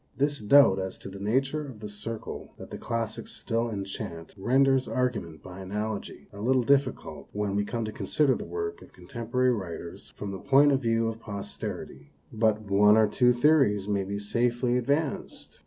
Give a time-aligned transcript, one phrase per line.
[0.17, 4.87] This doubt as to the nature of the circle that the classics still enchant renders
[4.87, 8.93] argu ment by analogy a little difficult when we come to consider the work of
[8.93, 12.77] contemporary writers from the point of view of posterity, THE VERDICT OF POSTERITY 185 but
[12.79, 15.59] one or two theories may safely be ad vanced.